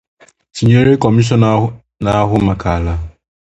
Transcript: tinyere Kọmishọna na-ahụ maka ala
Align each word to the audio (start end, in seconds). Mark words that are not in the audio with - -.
tinyere 0.55 0.91
Kọmishọna 1.03 1.49
na-ahụ 2.03 2.35
maka 2.47 2.67
ala 2.77 2.93